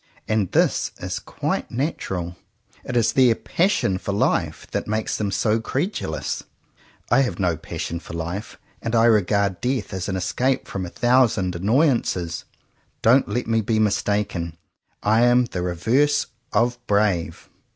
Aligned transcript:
And 0.27 0.51
this 0.51 0.89
is 0.97 1.19
quite 1.19 1.69
natural. 1.69 2.35
It 2.83 2.97
is 2.97 3.13
their 3.13 3.35
passion 3.35 3.99
for 3.99 4.13
life 4.13 4.65
that 4.71 4.87
makes 4.87 5.15
them 5.15 5.29
so 5.29 5.59
credulous. 5.59 6.41
I 7.11 7.21
have 7.21 7.37
no 7.37 7.55
passion 7.55 7.99
for 7.99 8.13
life, 8.15 8.57
and 8.81 8.95
I 8.95 9.05
regard 9.05 9.61
death 9.61 9.93
as 9.93 10.09
an 10.09 10.15
escape 10.15 10.67
from 10.67 10.87
a 10.87 10.89
thousand 10.89 11.55
annoyances. 11.55 12.45
Don't 13.03 13.29
let 13.29 13.45
me 13.45 13.61
be 13.61 13.77
mistaken. 13.77 14.57
I 15.03 15.21
am 15.21 15.45
the 15.45 15.61
re 15.61 15.75
verse 15.75 16.25
of 16.51 16.79
brave. 16.87 17.47